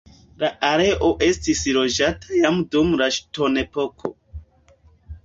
La 0.43 0.47
areo 0.67 1.09
estis 1.25 1.61
loĝata 1.75 2.39
jam 2.39 2.57
dum 2.77 2.97
la 3.03 3.11
ŝtonepoko. 3.19 4.13